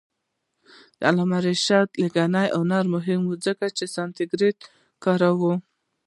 [0.97, 4.59] د علامه رشاد لیکنی هنر مهم دی ځکه چې سانسکریت
[5.03, 5.53] کاروي.